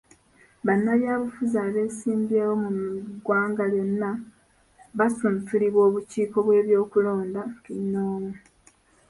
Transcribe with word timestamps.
Bannabyabufuzi 0.65 1.55
abeesimbyewo 1.65 2.53
mu 2.63 2.69
ggwanga 3.15 3.63
lyonna 3.71 4.11
basunsulibwa 4.97 5.81
obukiiko 5.87 6.37
bw'ebyokulonda 6.45 7.41
kinnoomu. 7.63 8.33